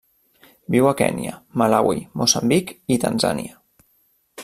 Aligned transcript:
Viu 0.75 0.87
a 0.91 0.93
Kenya, 1.01 1.35
Malawi, 1.63 2.01
Moçambic 2.23 2.73
i 2.97 3.01
Tanzània. 3.07 3.59